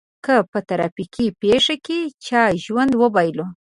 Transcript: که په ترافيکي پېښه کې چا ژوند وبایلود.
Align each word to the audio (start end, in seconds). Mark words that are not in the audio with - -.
که 0.25 0.35
په 0.51 0.59
ترافيکي 0.69 1.25
پېښه 1.41 1.75
کې 1.85 1.99
چا 2.25 2.41
ژوند 2.63 2.91
وبایلود. 3.01 3.51